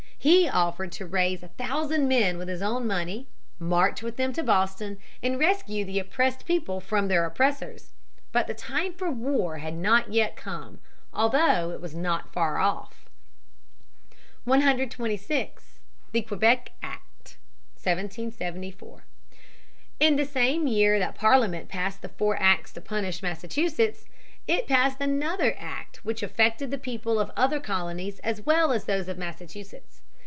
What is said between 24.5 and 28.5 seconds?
passed another act which affected the people of other colonies as